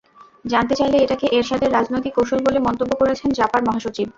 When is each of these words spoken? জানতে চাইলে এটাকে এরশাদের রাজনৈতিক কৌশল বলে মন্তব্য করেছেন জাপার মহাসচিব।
জানতে 0.45 0.73
চাইলে 0.75 0.97
এটাকে 0.99 1.25
এরশাদের 1.37 1.73
রাজনৈতিক 1.73 2.13
কৌশল 2.15 2.39
বলে 2.43 2.59
মন্তব্য 2.67 2.91
করেছেন 3.01 3.29
জাপার 3.39 3.61
মহাসচিব। 3.67 4.07